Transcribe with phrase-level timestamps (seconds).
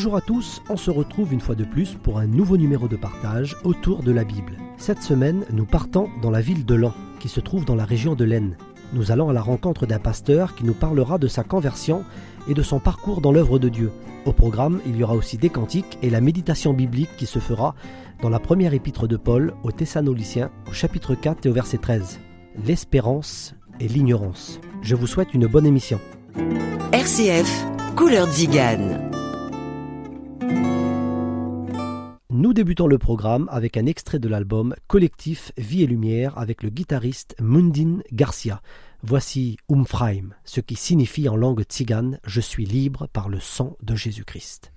[0.00, 2.96] Bonjour à tous, on se retrouve une fois de plus pour un nouveau numéro de
[2.96, 4.56] partage autour de la Bible.
[4.78, 8.14] Cette semaine, nous partons dans la ville de Lan, qui se trouve dans la région
[8.14, 8.56] de l'Aisne.
[8.94, 12.02] Nous allons à la rencontre d'un pasteur qui nous parlera de sa conversion
[12.48, 13.92] et de son parcours dans l'œuvre de Dieu.
[14.24, 17.74] Au programme, il y aura aussi des cantiques et la méditation biblique qui se fera
[18.22, 22.20] dans la première épître de Paul aux Thessaloniciens, au chapitre 4 et au verset 13.
[22.64, 24.60] L'espérance et l'ignorance.
[24.80, 26.00] Je vous souhaite une bonne émission.
[26.90, 29.09] RCF, Couleur Zigane.
[32.40, 36.70] Nous débutons le programme avec un extrait de l'album Collectif Vie et Lumière avec le
[36.70, 38.62] guitariste Mundin Garcia.
[39.02, 43.94] Voici Umfraim, ce qui signifie en langue tzigane Je suis libre par le sang de
[43.94, 44.72] Jésus-Christ.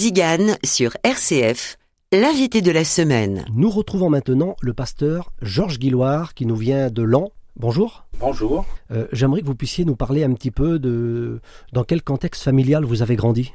[0.00, 1.76] Zigane sur RCF,
[2.10, 3.44] l'invité de la semaine.
[3.52, 7.32] Nous retrouvons maintenant le pasteur Georges Guilloire qui nous vient de Lan.
[7.56, 8.06] Bonjour.
[8.18, 8.64] Bonjour.
[8.92, 11.42] Euh, J'aimerais que vous puissiez nous parler un petit peu de
[11.74, 13.52] dans quel contexte familial vous avez grandi?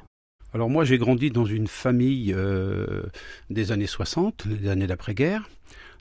[0.53, 3.01] Alors moi j'ai grandi dans une famille euh,
[3.49, 5.49] des années 60, des années d'après-guerre,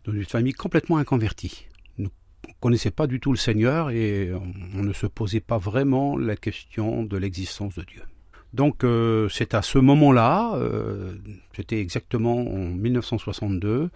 [0.04, 1.68] dans une famille complètement inconvertie.
[1.96, 2.10] Nous
[2.46, 6.18] ne connaissait pas du tout le Seigneur et on, on ne se posait pas vraiment
[6.18, 8.02] la question de l'existence de Dieu.
[8.54, 11.14] Donc euh, c'est à ce moment-là, euh,
[11.56, 13.90] c'était exactement en 1962,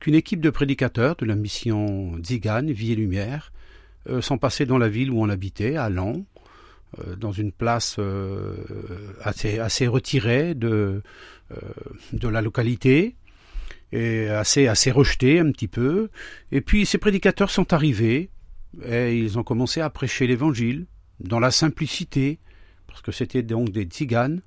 [0.00, 3.52] qu'une équipe de prédicateurs de la mission Zigane, Vie et Lumière,
[4.08, 6.24] euh, sont dans la ville où on habitait, à Lan,
[6.98, 8.00] euh, dans une place
[9.22, 11.02] assez, retirée de,
[12.14, 13.16] de la localité,
[13.92, 16.08] et assez, assez rejetée un petit peu.
[16.52, 18.30] Et puis ces prédicateurs sont arrivés,
[18.82, 20.86] et ils ont commencé à prêcher l'Évangile,
[21.18, 22.38] dans la simplicité,
[22.90, 24.42] parce que c'était donc des tziganes.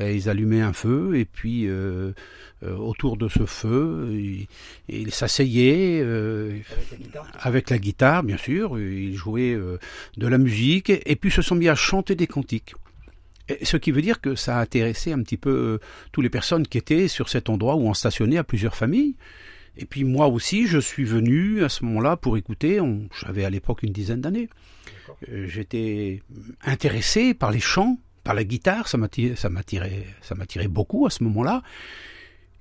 [0.00, 2.12] Et ils allumaient un feu et puis euh,
[2.62, 4.46] euh, autour de ce feu, ils,
[4.88, 6.56] ils s'asseyaient euh,
[7.40, 8.78] avec la guitare, bien sûr.
[8.78, 9.58] Ils jouaient
[10.16, 12.74] de la musique et, puis se sont mis à chanter des cantiques.
[13.48, 15.80] Et ce qui veut dire que ça a intéressé un petit peu
[16.12, 19.16] toutes les personnes qui étaient sur cet endroit où on stationnait à plusieurs familles.
[19.78, 22.80] Et puis moi aussi, je suis venu à ce moment-là pour écouter.
[23.22, 24.48] J'avais à l'époque une dizaine d'années.
[25.30, 26.22] Euh, J'étais
[26.64, 27.98] intéressé par les chants
[28.28, 29.48] par la guitare, ça m'attirait, ça
[30.34, 31.62] m'attirait, beaucoup à ce moment-là.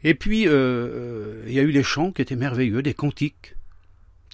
[0.01, 3.57] Et puis euh, il y a eu les chants qui étaient merveilleux, des cantiques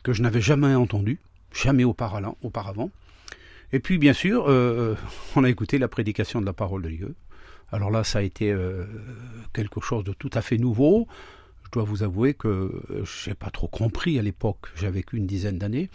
[0.03, 1.19] que je n'avais jamais entendus,
[1.51, 2.38] jamais auparavant.
[2.44, 2.91] auparavant.
[3.71, 4.94] Et puis bien sûr, euh,
[5.36, 7.15] on a écouté la prédication de la parole de Dieu.
[7.71, 8.86] Alors là, ça a été euh,
[9.53, 11.07] quelque chose de tout à fait nouveau.
[11.74, 12.72] Je dois vous avouer que
[13.04, 15.90] je n'ai pas trop compris à l'époque, j'avais qu'une dizaine d'années.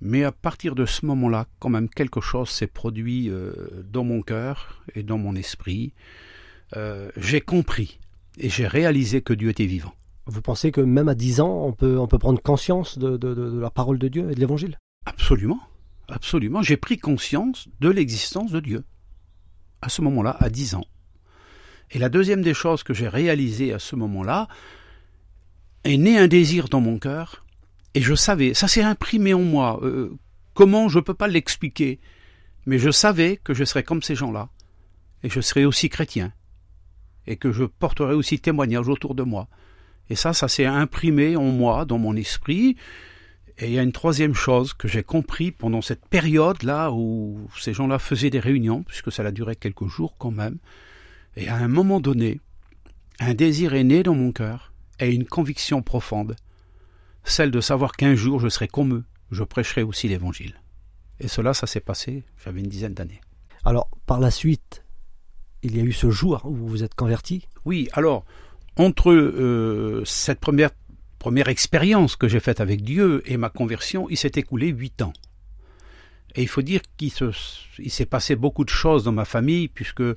[0.00, 3.52] Mais à partir de ce moment-là, quand même, quelque chose s'est produit euh,
[3.84, 5.92] dans mon cœur et dans mon esprit.
[6.78, 8.00] Euh, j'ai compris
[8.38, 9.92] et j'ai réalisé que Dieu était vivant.
[10.24, 13.60] Vous pensez que même à 10 ans, on peut, on peut prendre conscience de, de
[13.60, 14.78] la parole de Dieu et de l'Évangile?
[15.04, 15.60] Absolument,
[16.08, 16.62] absolument.
[16.62, 18.82] J'ai pris conscience de l'existence de Dieu.
[19.82, 20.86] À ce moment-là, à 10 ans.
[21.90, 24.48] Et la deuxième des choses que j'ai réalisées à ce moment-là,
[25.84, 27.42] est né un désir dans mon cœur
[27.94, 29.78] et je savais, ça s'est imprimé en moi.
[29.82, 30.16] Euh,
[30.54, 32.00] comment je ne peux pas l'expliquer,
[32.66, 34.48] mais je savais que je serais comme ces gens-là,
[35.22, 36.32] et je serais aussi chrétien,
[37.26, 39.48] et que je porterais aussi témoignage autour de moi.
[40.08, 42.76] Et ça, ça s'est imprimé en moi, dans mon esprit.
[43.58, 47.74] Et il y a une troisième chose que j'ai compris pendant cette période-là où ces
[47.74, 50.58] gens-là faisaient des réunions, puisque ça a duré quelques jours quand même.
[51.36, 52.40] Et à un moment donné,
[53.20, 54.71] un désir est né dans mon cœur
[55.04, 56.36] et une conviction profonde
[57.24, 60.60] celle de savoir qu'un jour je serai comme eux, je prêcherai aussi l'Évangile.
[61.20, 63.20] Et cela, ça s'est passé, j'avais une dizaine d'années.
[63.64, 64.84] Alors, par la suite,
[65.62, 67.46] il y a eu ce jour où vous vous êtes converti?
[67.64, 68.24] Oui, alors,
[68.76, 70.70] entre euh, cette première,
[71.18, 75.12] première expérience que j'ai faite avec Dieu et ma conversion, il s'est écoulé huit ans.
[76.34, 77.10] Et il faut dire qu'il
[77.90, 80.14] s'est passé beaucoup de choses dans ma famille, puisque euh,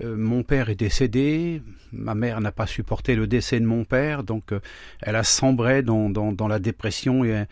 [0.00, 1.62] mon père est décédé,
[1.92, 4.60] ma mère n'a pas supporté le décès de mon père, donc euh,
[5.00, 6.10] elle a sombré dans,
[6.48, 7.44] la dépression et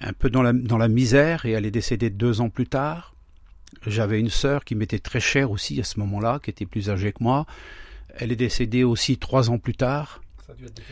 [0.00, 3.14] un, peu dans la, misère, et elle est décédée deux ans plus tard.
[3.86, 7.12] J'avais une sœur qui m'était très chère aussi à ce moment-là, qui était plus âgée
[7.12, 7.46] que moi.
[8.16, 10.22] Elle est décédée aussi trois ans plus tard.
[10.46, 10.82] Ça a dû être.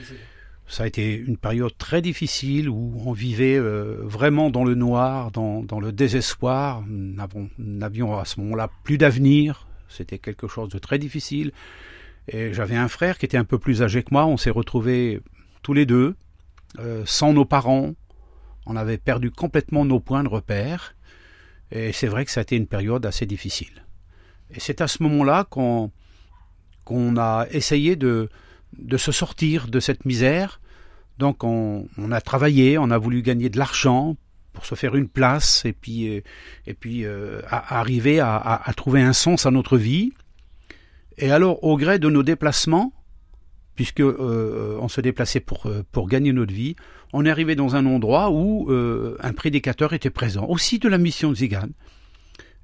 [0.68, 5.30] Ça a été une période très difficile où on vivait euh, vraiment dans le noir,
[5.30, 6.82] dans, le désespoir.
[6.88, 7.16] Nous
[7.58, 9.68] n'avions à ce moment-là plus d'avenir.
[9.88, 11.52] C'était quelque chose de très difficile.
[12.28, 14.26] Et j'avais un frère qui était un peu plus âgé que moi.
[14.26, 15.20] On s'est retrouvés
[15.62, 16.16] tous les deux,
[16.80, 17.94] euh, sans nos parents.
[18.66, 20.96] On avait perdu complètement nos points de repère.
[21.70, 23.84] Et c'est vrai que ça a été une période assez difficile.
[24.50, 25.92] Et c'est à ce moment-là qu'on
[26.84, 28.30] qu'on a essayé de,
[28.78, 30.60] de se sortir de cette misère.
[31.18, 34.16] Donc on, a travaillé, on a voulu gagner de l'argent
[34.52, 36.20] pour se faire une place et puis, euh,
[36.66, 40.12] et puis euh, arriver à, trouver un sens à notre vie.
[41.18, 42.92] Et alors au gré de nos déplacements,
[43.74, 46.76] puisque euh, on se déplaçait pour, pour gagner notre vie,
[47.12, 51.30] on est arrivé dans un endroit où un prédicateur était présent, aussi de la mission
[51.30, 51.68] de Zigan.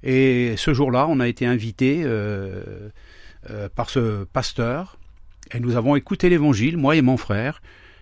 [0.03, 2.05] Et ce jour-là, on a été invité
[3.75, 4.97] par ce pasteur
[5.51, 7.61] et nous avons écouté l'évangile, moi et mon frère.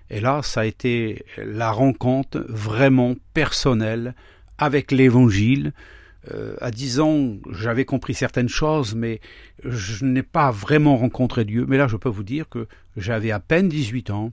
[0.09, 4.13] Et là, ça a été la rencontre vraiment personnelle
[4.57, 5.73] avec l'évangile.
[6.31, 9.21] Euh, à dix ans, j'avais compris certaines choses, mais
[9.63, 11.65] je n'ai pas vraiment rencontré Dieu.
[11.67, 12.67] Mais là, je peux vous dire que
[12.97, 14.31] j'avais à peine 18 ans.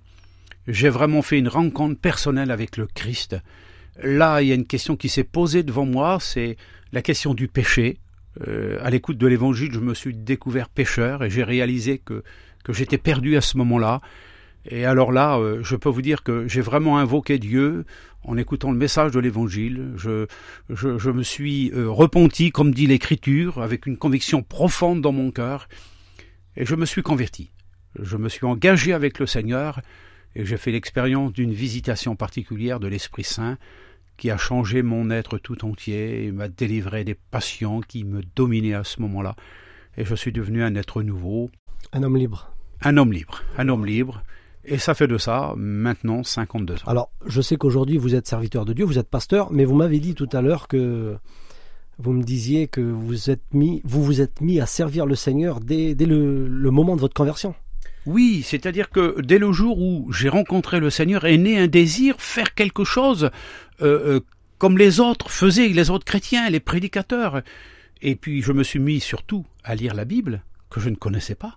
[0.67, 3.37] J'ai vraiment fait une rencontre personnelle avec le Christ.
[4.03, 6.57] Là, il y a une question qui s'est posée devant moi, c'est
[6.93, 7.99] la question du péché.
[8.47, 12.23] Euh, à l'écoute de l'évangile, je me suis découvert pécheur et j'ai réalisé que
[12.65, 14.01] que j'étais perdu à ce moment-là.
[14.71, 17.85] Et alors là, euh, je peux vous dire que j'ai vraiment invoqué Dieu
[18.25, 19.93] en écoutant le message de l'Évangile.
[19.97, 25.69] Je, me suis euh, repenti, comme dit l'Écriture, avec une conviction profonde dans mon cœur,
[26.57, 27.51] et je me suis converti.
[27.99, 29.81] Je me suis engagé avec le Seigneur,
[30.35, 33.57] et j'ai fait l'expérience d'une visitation particulière de l'Esprit Saint
[34.19, 38.75] qui a changé mon être tout entier et m'a délivré des passions qui me dominaient
[38.75, 39.37] à ce moment-là.
[39.97, 41.51] Et je suis devenu un être nouveau.
[41.93, 42.53] Un homme libre.
[42.83, 43.43] Un homme libre.
[43.57, 44.23] Un homme libre.
[44.65, 46.77] Et ça fait de ça maintenant 52 ans.
[46.87, 49.99] Alors, je sais qu'aujourd'hui vous êtes serviteur de Dieu, vous êtes pasteur, mais vous m'avez
[49.99, 51.17] dit tout à l'heure que
[51.99, 55.61] vous me disiez que vous êtes mis, vous vous êtes mis à servir le Seigneur
[55.61, 57.55] dès, le, moment de votre conversion.
[58.07, 62.17] Oui, c'est-à-dire que dès le jour où j'ai rencontré le Seigneur est né un désir
[62.19, 63.31] faire quelque chose
[63.83, 64.21] euh, euh,
[64.59, 67.43] comme les autres faisaient, les autres chrétiens, les prédicateurs.
[68.03, 71.35] Et puis je me suis mis surtout à lire la Bible que je ne connaissais
[71.35, 71.57] pas.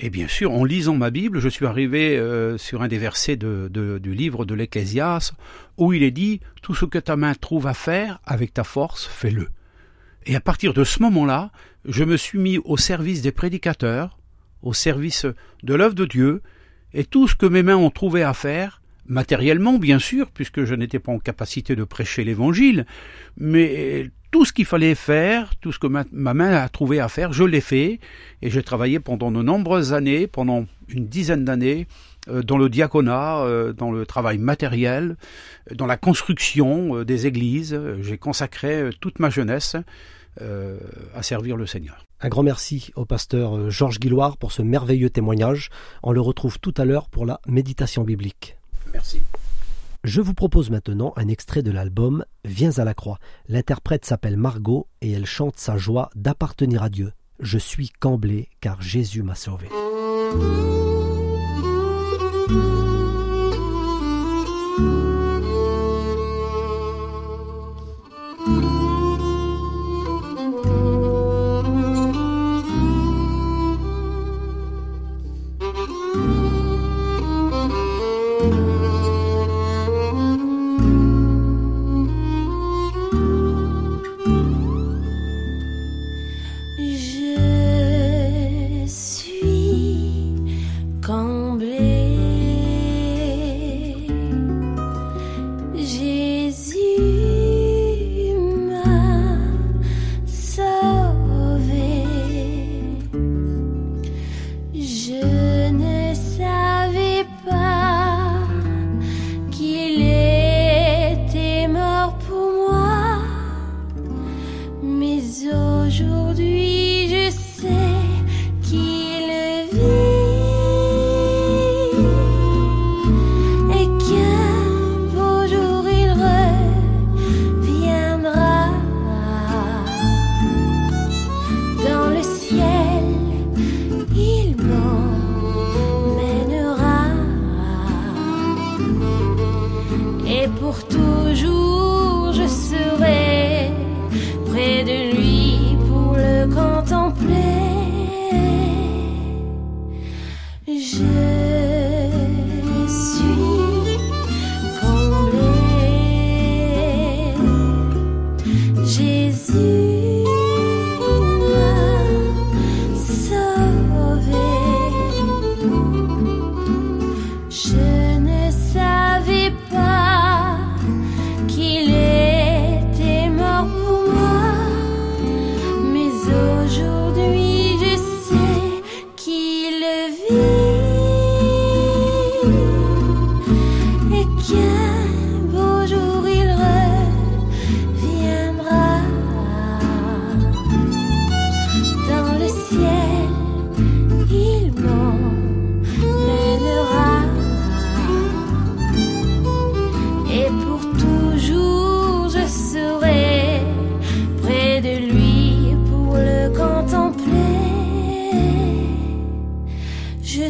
[0.00, 3.36] Et bien sûr, en lisant ma Bible, je suis arrivé euh, sur un des versets
[3.36, 5.32] du livre de l'Ecclésias,
[5.76, 9.06] où il est dit Tout ce que ta main trouve à faire, avec ta force,
[9.06, 9.48] fais-le.
[10.26, 11.50] Et à partir de ce moment-là,
[11.84, 14.18] je me suis mis au service des prédicateurs,
[14.62, 15.26] au service
[15.62, 16.42] de l'œuvre de Dieu,
[16.92, 20.74] et tout ce que mes mains ont trouvé à faire, matériellement bien sûr, puisque je
[20.74, 22.86] n'étais pas en capacité de prêcher l'Évangile,
[23.36, 27.32] mais tout ce qu'il fallait faire, tout ce que ma, main a trouvé à faire,
[27.32, 28.00] je l'ai fait.
[28.42, 31.86] Et j'ai travaillé pendant de nombreuses années, pendant une dizaine d'années,
[32.28, 35.14] euh, dans le diaconat, euh, dans le travail matériel,
[35.72, 37.80] dans la construction des églises.
[38.00, 39.76] J'ai consacré toute ma jeunesse
[40.40, 42.04] à servir le Seigneur.
[42.20, 45.70] Un grand merci au pasteur Georges Guilloire pour ce merveilleux témoignage.
[46.02, 48.56] On le retrouve tout à l'heure pour la méditation biblique.
[48.92, 49.20] Merci.
[50.04, 53.18] Je vous propose maintenant un extrait de l'album Viens à la croix.
[53.48, 57.12] L'interprète s'appelle Margot et elle chante sa joie d'appartenir à Dieu.
[57.40, 59.68] Je suis comblé car Jésus m'a sauvé.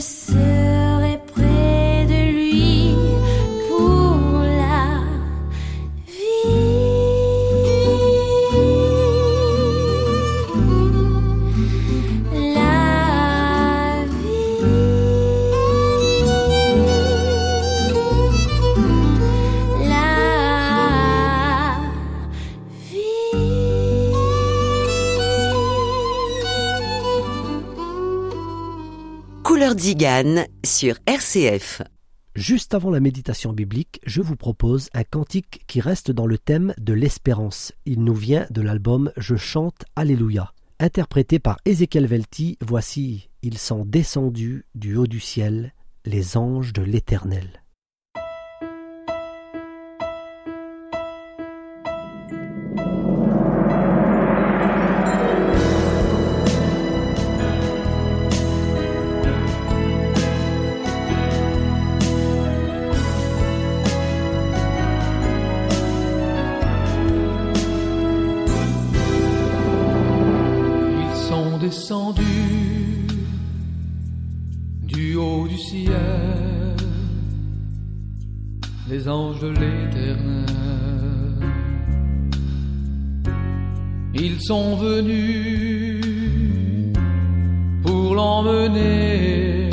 [0.05, 0.54] See.
[32.35, 36.75] Juste avant la méditation biblique, je vous propose un cantique qui reste dans le thème
[36.79, 37.73] de l'espérance.
[37.87, 40.53] Il nous vient de l'album Je chante Alléluia.
[40.81, 45.73] Interprété par Ézéchiel Velti, voici Ils sont descendus du haut du ciel,
[46.05, 47.64] les anges de l'Éternel.
[84.47, 86.01] Sont venus
[87.83, 89.71] pour l'emmener,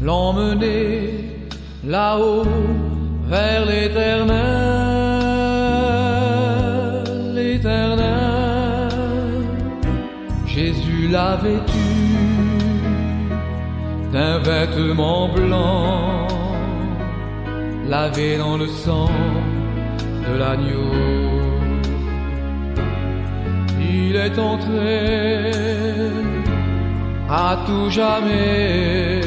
[0.00, 1.48] l'emmener
[1.84, 2.44] là-haut
[3.26, 4.34] vers l'éternel,
[7.34, 8.90] l'éternel.
[10.46, 11.90] Jésus l'a vêtu
[14.12, 16.28] d'un vêtement blanc,
[17.88, 19.10] lavé dans le sang
[20.28, 21.23] de l'agneau.
[23.94, 25.52] Il est entré
[27.28, 29.20] à tout jamais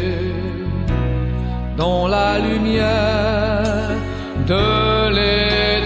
[1.77, 3.89] dans la lumière
[4.51, 5.76] de l'éternel,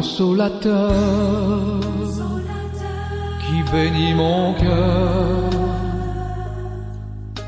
[0.00, 0.92] consolateur
[3.42, 5.50] qui bénit mon cœur,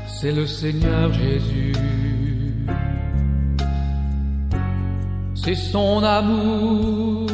[0.05, 1.73] c'est le Seigneur Jésus.
[5.33, 7.27] C'est son amour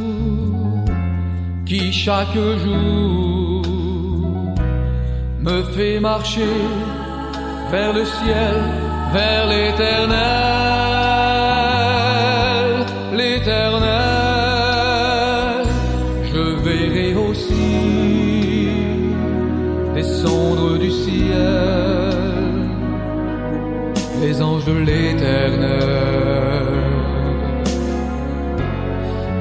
[1.65, 3.63] qui chaque jour
[5.47, 6.55] me fait marcher
[7.71, 8.55] vers le ciel,
[9.11, 10.19] vers l'éternel,
[13.17, 14.08] l'éternel.
[19.99, 22.19] Descendre du ciel
[24.21, 26.67] les anges de l'éternel.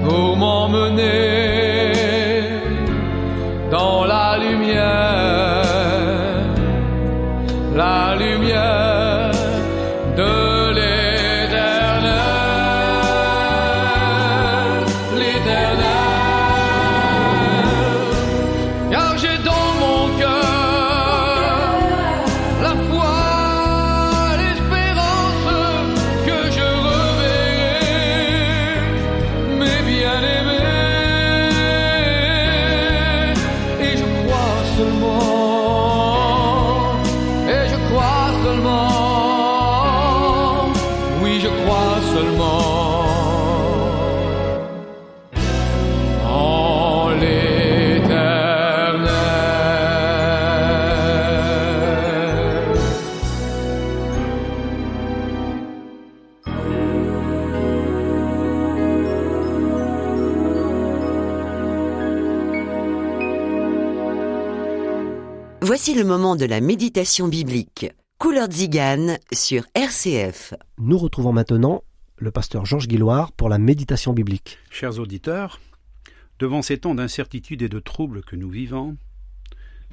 [0.05, 1.93] Pour m'emmener
[3.71, 5.65] dans la lumière,
[7.83, 8.28] la lumière
[65.69, 67.93] Voici le moment de la méditation biblique.
[68.17, 70.55] Couleur Zigane sur RCF.
[70.79, 71.85] Nous retrouvons maintenant
[72.17, 74.57] le pasteur Georges Guilloire pour la méditation biblique.
[74.71, 75.61] Chers auditeurs,
[76.39, 78.97] devant ces temps d'incertitude et de troubles que nous vivons,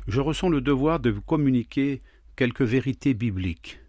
[0.07, 2.01] je ressens le devoir de vous communiquer
[2.37, 3.81] quelques vérités bibliques.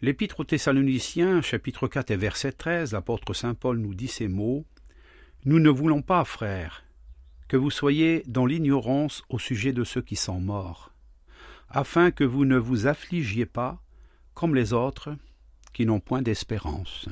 [0.00, 4.64] L'Épître aux Thessaloniciens, chapitre 4 et verset 13, l'apôtre saint Paul nous dit ces mots
[5.44, 6.83] Nous ne voulons pas, frères,
[7.54, 10.90] que vous soyez dans l'ignorance au sujet de ceux qui sont morts,
[11.68, 13.80] afin que vous ne vous affligiez pas
[14.34, 15.16] comme les autres
[15.72, 17.08] qui n'ont point d'espérance.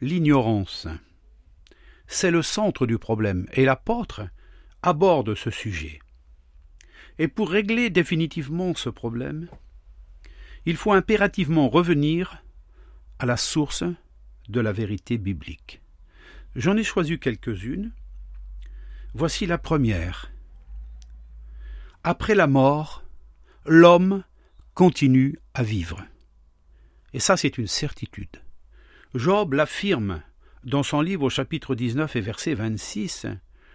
[0.00, 0.86] L'ignorance,
[2.06, 4.22] c'est le centre du problème, et l'apôtre
[4.82, 5.98] aborde ce sujet.
[7.18, 9.48] Et pour régler définitivement ce problème,
[10.64, 12.40] il faut impérativement revenir
[13.18, 13.82] à la source
[14.48, 15.80] de la vérité biblique.
[16.54, 17.90] J'en ai choisi quelques-unes.
[19.14, 20.32] Voici la première.
[22.02, 23.04] Après la mort,
[23.66, 24.24] l'homme
[24.72, 26.02] continue à vivre.
[27.12, 28.40] Et ça, c'est une certitude.
[29.14, 30.22] Job l'affirme
[30.64, 33.26] dans son livre au chapitre 19 et verset 26.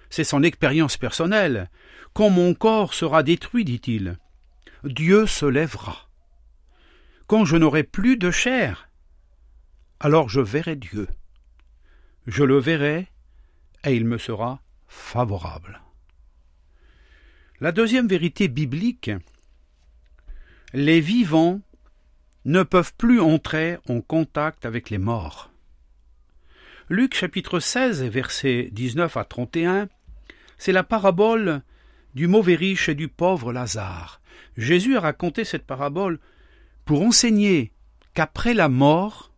[0.10, 1.70] C'est son expérience personnelle.
[2.14, 4.18] Quand mon corps sera détruit, dit-il,
[4.84, 6.10] Dieu se lèvera.
[7.28, 8.90] Quand je n'aurai plus de chair,
[10.00, 11.08] alors je verrai Dieu.
[12.26, 13.08] Je le verrai
[13.84, 15.82] et il me sera favorable.
[17.60, 19.12] La deuxième vérité biblique,
[20.74, 21.62] les vivants
[22.46, 25.52] ne peuvent plus entrer en contact avec les morts.
[26.90, 29.90] Luc chapitre 16 versets 19 à 31,
[30.58, 31.62] c'est la parabole
[32.16, 34.22] du mauvais riche et du pauvre Lazare.
[34.56, 36.20] Jésus a raconté cette parabole
[36.86, 37.72] pour enseigner
[38.14, 39.32] qu'après la mort,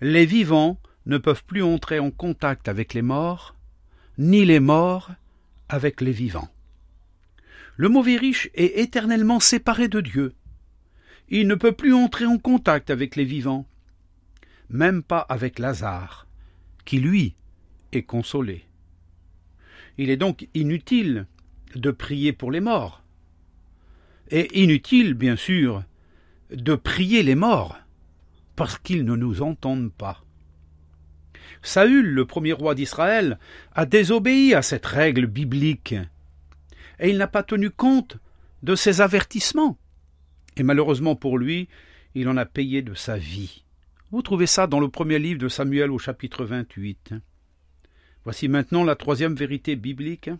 [0.00, 3.55] les vivants ne peuvent plus entrer en contact avec les morts,
[4.18, 5.10] ni les morts
[5.68, 6.48] avec les vivants.
[7.76, 10.34] Le mauvais riche est éternellement séparé de Dieu.
[11.28, 13.66] Il ne peut plus entrer en contact avec les vivants,
[14.70, 16.26] même pas avec Lazare,
[16.84, 17.34] qui lui
[17.92, 18.64] est consolé.
[19.98, 21.26] Il est donc inutile
[21.74, 23.02] de prier pour les morts,
[24.30, 25.84] Et inutile, bien sûr,
[26.50, 27.78] de prier les morts,
[28.56, 30.25] parce qu'ils ne nous entendent pas.
[31.66, 33.40] Saül, le premier roi d'Israël,
[33.74, 35.96] a désobéi à cette règle biblique,
[37.00, 38.18] et il n'a pas tenu compte
[38.62, 39.76] de ses avertissements.
[40.56, 41.68] Et malheureusement pour lui,
[42.14, 43.64] il en a payé de sa vie.
[44.12, 47.14] Vous trouvez ça dans le premier livre de Samuel au chapitre 28.
[48.22, 50.30] Voici maintenant la troisième vérité biblique.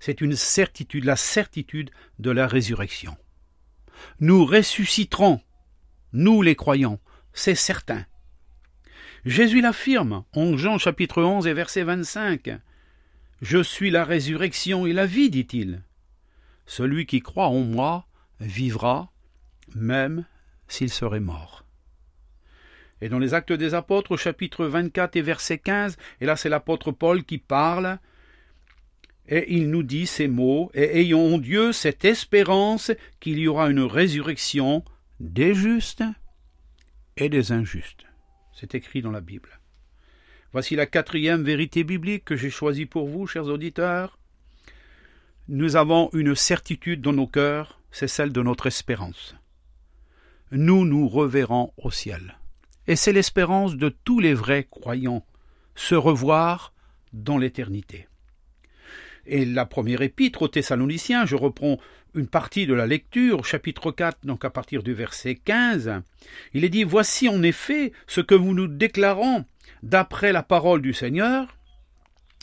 [0.00, 3.16] C'est une certitude, la certitude de la résurrection.
[4.20, 5.40] Nous ressusciterons,
[6.12, 7.00] nous les croyants,
[7.32, 8.04] c'est certain.
[9.24, 12.58] Jésus l'affirme en Jean chapitre 11 et verset 25.
[13.40, 15.80] Je suis la résurrection et la vie, dit-il.
[16.66, 18.06] Celui qui croit en moi
[18.38, 19.10] vivra,
[19.74, 20.26] même
[20.68, 21.64] s'il serait mort.
[23.00, 26.92] Et dans les Actes des Apôtres, chapitre 24 et verset 15, et là c'est l'apôtre
[26.92, 27.98] Paul qui parle,
[29.26, 33.70] et il nous dit ces mots, et ayons en Dieu cette espérance qu'il y aura
[33.70, 34.84] une résurrection
[35.18, 36.04] des justes
[37.16, 38.03] et des injustes.
[38.54, 39.60] C'est écrit dans la Bible.
[40.52, 44.18] Voici la quatrième vérité biblique que j'ai choisie pour vous, chers auditeurs.
[45.48, 49.34] Nous avons une certitude dans nos cœurs, c'est celle de notre espérance.
[50.52, 52.38] Nous nous reverrons au ciel.
[52.86, 55.26] Et c'est l'espérance de tous les vrais croyants,
[55.74, 56.72] se revoir
[57.12, 58.06] dans l'éternité.
[59.26, 61.78] Et la première épître aux Thessaloniciens, je reprends
[62.14, 66.02] une partie de la lecture, chapitre 4, donc à partir du verset 15,
[66.52, 69.44] il est dit Voici en effet ce que vous nous déclarons
[69.82, 71.56] d'après la parole du Seigneur.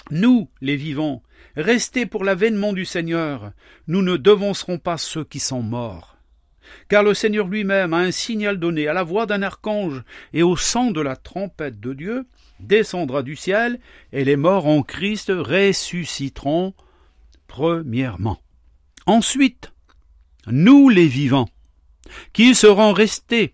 [0.10, 1.24] Nous, les vivants,
[1.56, 3.52] restés pour l'avènement du Seigneur,
[3.88, 6.18] nous ne devancerons pas ceux qui sont morts.
[6.88, 10.04] Car le Seigneur lui-même a un signal donné à la voix d'un archange
[10.34, 12.26] et au son de la trompette de Dieu,
[12.60, 13.80] descendra du ciel,
[14.12, 16.74] et les morts en Christ ressusciteront
[17.48, 18.40] premièrement.
[19.06, 19.74] Ensuite,
[20.48, 21.50] nous les vivants,
[22.34, 23.54] qui serons restés,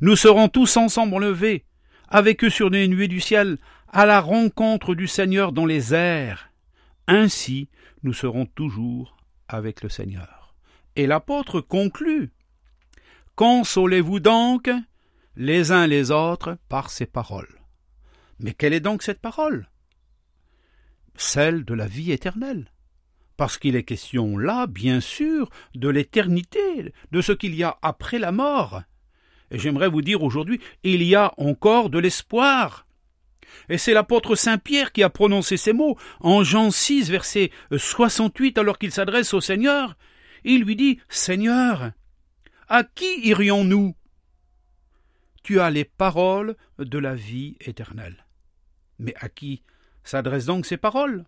[0.00, 1.64] nous serons tous ensemble enlevés,
[2.08, 6.50] avec eux sur les nuées du ciel, à la rencontre du Seigneur dans les airs.
[7.06, 7.68] Ainsi,
[8.02, 9.16] nous serons toujours
[9.48, 10.54] avec le Seigneur.
[10.96, 12.30] Et l'apôtre conclut.
[13.34, 14.70] Consolez-vous donc
[15.36, 17.60] les uns les autres par ces paroles.
[18.40, 19.68] Mais quelle est donc cette parole?
[21.16, 22.70] Celle de la vie éternelle.
[23.38, 28.18] Parce qu'il est question là, bien sûr, de l'éternité, de ce qu'il y a après
[28.18, 28.82] la mort.
[29.52, 32.84] Et j'aimerais vous dire aujourd'hui, il y a encore de l'espoir.
[33.68, 38.58] Et c'est l'apôtre Saint Pierre qui a prononcé ces mots en Jean 6, verset 68,
[38.58, 39.96] alors qu'il s'adresse au Seigneur.
[40.42, 41.92] Il lui dit, Seigneur,
[42.66, 43.94] à qui irions-nous?
[45.44, 48.26] Tu as les paroles de la vie éternelle.
[48.98, 49.62] Mais à qui
[50.02, 51.24] s'adressent donc ces paroles?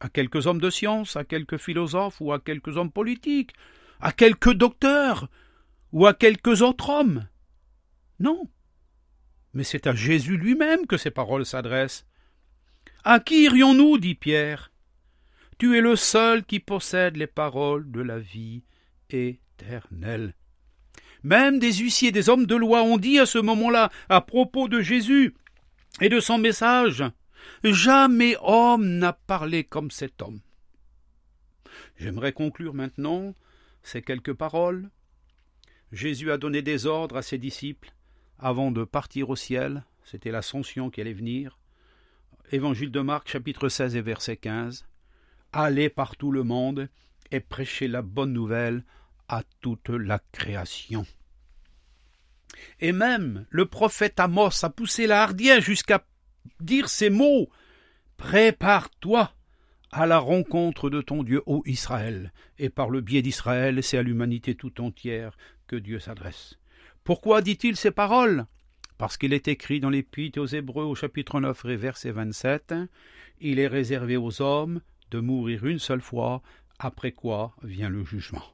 [0.00, 3.52] À quelques hommes de science, à quelques philosophes ou à quelques hommes politiques,
[4.00, 5.28] à quelques docteurs
[5.92, 7.28] ou à quelques autres hommes.
[8.18, 8.48] Non.
[9.52, 12.06] Mais c'est à Jésus lui-même que ces paroles s'adressent.
[13.04, 14.70] À qui irions-nous dit Pierre.
[15.58, 18.62] Tu es le seul qui possède les paroles de la vie
[19.10, 20.34] éternelle.
[21.22, 24.80] Même des huissiers, des hommes de loi ont dit à ce moment-là, à propos de
[24.80, 25.34] Jésus
[26.00, 27.04] et de son message,
[27.64, 30.40] Jamais homme n'a parlé comme cet homme.
[31.96, 33.34] J'aimerais conclure maintenant
[33.82, 34.90] ces quelques paroles
[35.92, 37.92] Jésus a donné des ordres à ses disciples
[38.38, 41.58] avant de partir au ciel, c'était l'ascension qui allait venir.
[42.52, 44.86] Évangile de Marc, chapitre 16 et verset 15.
[45.52, 46.88] Allez par tout le monde
[47.30, 48.84] et prêchez la bonne nouvelle
[49.28, 51.04] à toute la création.
[52.80, 56.04] Et même le prophète Amos a poussé la hardiesse jusqu'à
[56.60, 57.48] dire ces mots.
[58.16, 59.32] Prépare-toi
[59.92, 64.02] à la rencontre de ton Dieu, ô Israël, et par le biais d'Israël, c'est à
[64.02, 66.58] l'humanité tout entière que Dieu s'adresse.
[67.02, 68.46] Pourquoi dit-il ces paroles?
[68.98, 72.74] Parce qu'il est écrit dans l'Épître aux Hébreux au chapitre 9 et verset 27
[73.40, 76.42] Il est réservé aux hommes de mourir une seule fois,
[76.78, 78.44] après quoi vient le jugement.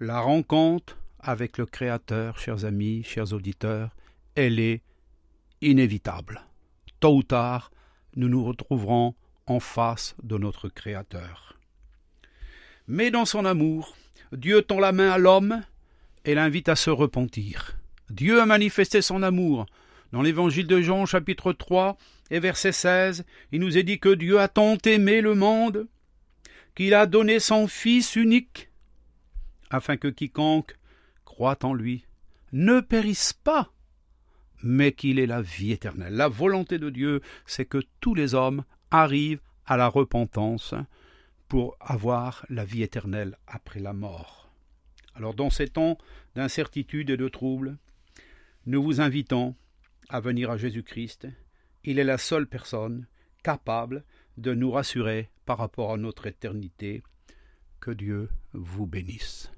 [0.00, 3.94] La rencontre avec le Créateur, chers amis, chers auditeurs,
[4.34, 4.82] elle est
[5.66, 6.42] inévitable.
[7.00, 7.70] Tôt ou tard,
[8.14, 9.14] nous nous retrouverons
[9.46, 11.58] en face de notre Créateur.
[12.88, 13.96] Mais dans son amour,
[14.32, 15.62] Dieu tend la main à l'homme
[16.24, 17.76] et l'invite à se repentir.
[18.10, 19.66] Dieu a manifesté son amour.
[20.12, 21.96] Dans l'évangile de Jean, chapitre 3
[22.30, 25.86] et verset 16, il nous est dit que Dieu a tant aimé le monde
[26.74, 28.70] qu'il a donné son Fils unique,
[29.70, 30.76] afin que quiconque
[31.24, 32.04] croit en lui
[32.52, 33.72] ne périsse pas,
[34.62, 36.14] mais qu'il ait la vie éternelle.
[36.14, 40.74] La volonté de Dieu, c'est que tous les hommes arrivent à la repentance
[41.48, 44.50] pour avoir la vie éternelle après la mort.
[45.14, 45.98] Alors dans ces temps
[46.34, 47.78] d'incertitude et de trouble,
[48.66, 49.54] nous vous invitons
[50.08, 51.28] à venir à Jésus-Christ.
[51.84, 53.06] Il est la seule personne
[53.42, 54.04] capable
[54.36, 57.02] de nous rassurer par rapport à notre éternité.
[57.80, 59.50] Que Dieu vous bénisse.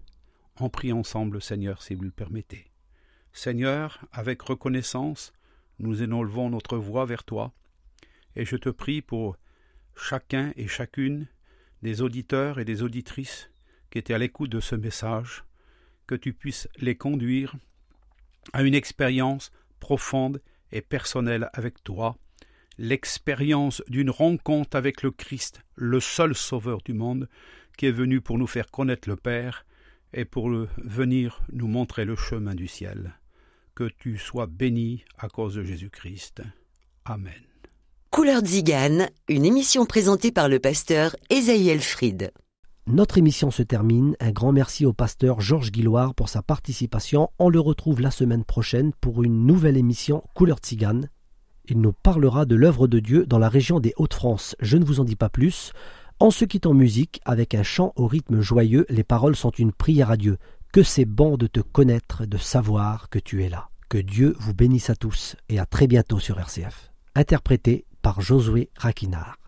[0.57, 2.68] En prie ensemble, Seigneur, si vous le permettez.
[3.39, 5.33] Seigneur, avec reconnaissance,
[5.79, 7.55] nous élevons notre voix vers toi,
[8.35, 9.37] et je te prie pour
[9.95, 11.29] chacun et chacune
[11.83, 13.49] des auditeurs et des auditrices
[13.91, 15.45] qui étaient à l'écoute de ce message,
[16.09, 17.55] que tu puisses les conduire
[18.53, 22.17] à une expérience profonde et personnelle avec toi,
[22.77, 27.29] l'expérience d'une rencontre avec le Christ, le seul Sauveur du monde,
[27.77, 29.65] qui est venu pour nous faire connaître le Père
[30.13, 33.15] et pour venir nous montrer le chemin du ciel.
[33.79, 36.43] Que tu sois béni à cause de Jésus-Christ.
[37.05, 37.33] Amen.
[38.11, 42.33] Couleur Zigane, une émission présentée par le pasteur Esaïel Fried.
[42.89, 44.17] Notre émission se termine.
[44.19, 47.31] Un grand merci au pasteur Georges Guilloire pour sa participation.
[47.39, 51.09] On le retrouve la semaine prochaine pour une nouvelle émission Couleur Tzigane.
[51.67, 54.57] Il nous parlera de l'œuvre de Dieu dans la région des Hauts-de-France.
[54.59, 55.73] Je ne vous en dis pas plus.
[56.19, 60.11] En se quittant musique, avec un chant au rythme joyeux, les paroles sont une prière
[60.11, 60.37] à Dieu.
[60.71, 63.71] Que c'est bon de te connaître, de savoir que tu es là.
[63.89, 66.93] Que Dieu vous bénisse à tous et à très bientôt sur RCF.
[67.15, 69.39] Interprété par Josué Raquinard.